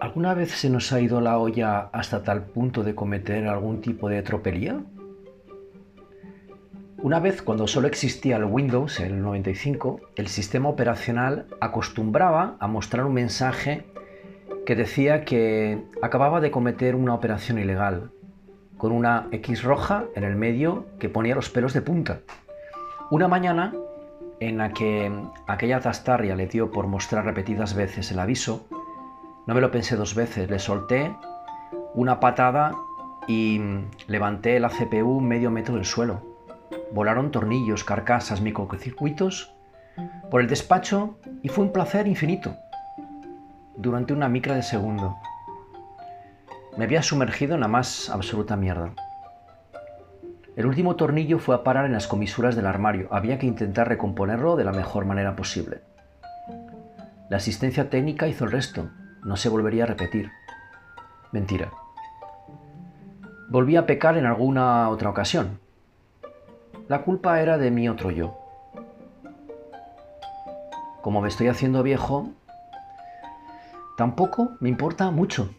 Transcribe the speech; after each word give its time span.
¿Alguna 0.00 0.32
vez 0.32 0.52
se 0.52 0.70
nos 0.70 0.92
ha 0.94 1.00
ido 1.00 1.20
la 1.20 1.36
olla 1.36 1.90
hasta 1.92 2.22
tal 2.22 2.44
punto 2.44 2.82
de 2.82 2.94
cometer 2.94 3.46
algún 3.46 3.82
tipo 3.82 4.08
de 4.08 4.22
tropelía? 4.22 4.80
Una 7.02 7.20
vez, 7.20 7.42
cuando 7.42 7.66
solo 7.66 7.86
existía 7.86 8.38
el 8.38 8.44
Windows, 8.44 8.98
el 8.98 9.20
95, 9.20 10.00
el 10.16 10.28
sistema 10.28 10.70
operacional 10.70 11.48
acostumbraba 11.60 12.56
a 12.60 12.66
mostrar 12.66 13.04
un 13.04 13.12
mensaje 13.12 13.84
que 14.64 14.74
decía 14.74 15.26
que 15.26 15.82
acababa 16.00 16.40
de 16.40 16.50
cometer 16.50 16.94
una 16.94 17.12
operación 17.12 17.58
ilegal, 17.58 18.10
con 18.78 18.92
una 18.92 19.28
X 19.32 19.62
roja 19.62 20.06
en 20.14 20.24
el 20.24 20.34
medio 20.34 20.86
que 20.98 21.10
ponía 21.10 21.34
los 21.34 21.50
pelos 21.50 21.74
de 21.74 21.82
punta. 21.82 22.20
Una 23.10 23.28
mañana, 23.28 23.74
en 24.40 24.56
la 24.56 24.72
que 24.72 25.12
aquella 25.46 25.80
tastarria 25.80 26.36
le 26.36 26.46
dio 26.46 26.70
por 26.70 26.86
mostrar 26.86 27.26
repetidas 27.26 27.74
veces 27.74 28.10
el 28.12 28.18
aviso, 28.18 28.66
no 29.46 29.54
me 29.54 29.60
lo 29.60 29.70
pensé 29.70 29.96
dos 29.96 30.14
veces, 30.14 30.50
le 30.50 30.58
solté 30.58 31.14
una 31.94 32.20
patada 32.20 32.74
y 33.26 33.60
levanté 34.06 34.60
la 34.60 34.68
CPU 34.68 35.20
medio 35.20 35.50
metro 35.50 35.74
del 35.74 35.84
suelo 35.84 36.30
volaron 36.92 37.30
tornillos, 37.30 37.84
carcasas, 37.84 38.40
microcircuitos 38.40 39.54
por 40.30 40.40
el 40.40 40.48
despacho 40.48 41.18
y 41.42 41.48
fue 41.48 41.64
un 41.64 41.72
placer 41.72 42.06
infinito. 42.06 42.56
Durante 43.76 44.12
una 44.12 44.28
micra 44.28 44.54
de 44.54 44.62
segundo. 44.62 45.16
Me 46.76 46.84
había 46.84 47.02
sumergido 47.02 47.54
en 47.54 47.60
la 47.60 47.68
más 47.68 48.10
absoluta 48.10 48.56
mierda. 48.56 48.92
El 50.56 50.66
último 50.66 50.96
tornillo 50.96 51.38
fue 51.38 51.54
a 51.54 51.64
parar 51.64 51.86
en 51.86 51.92
las 51.92 52.06
comisuras 52.06 52.56
del 52.56 52.66
armario. 52.66 53.08
Había 53.10 53.38
que 53.38 53.46
intentar 53.46 53.88
recomponerlo 53.88 54.56
de 54.56 54.64
la 54.64 54.72
mejor 54.72 55.04
manera 55.04 55.34
posible. 55.36 55.80
La 57.28 57.38
asistencia 57.38 57.88
técnica 57.88 58.28
hizo 58.28 58.44
el 58.44 58.52
resto. 58.52 58.90
No 59.24 59.36
se 59.36 59.48
volvería 59.48 59.84
a 59.84 59.86
repetir. 59.86 60.30
Mentira. 61.32 61.70
Volví 63.48 63.76
a 63.76 63.86
pecar 63.86 64.16
en 64.16 64.26
alguna 64.26 64.88
otra 64.88 65.10
ocasión, 65.10 65.58
la 66.90 67.02
culpa 67.02 67.40
era 67.40 67.56
de 67.56 67.70
mi 67.70 67.88
otro 67.88 68.10
yo. 68.10 68.36
Como 71.02 71.20
me 71.20 71.28
estoy 71.28 71.46
haciendo 71.46 71.84
viejo, 71.84 72.30
tampoco 73.96 74.56
me 74.58 74.68
importa 74.68 75.10
mucho. 75.12 75.54